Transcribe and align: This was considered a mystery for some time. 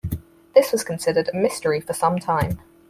This 0.55 0.71
was 0.71 0.83
considered 0.83 1.29
a 1.31 1.37
mystery 1.37 1.79
for 1.79 1.93
some 1.93 2.17
time. 2.17 2.59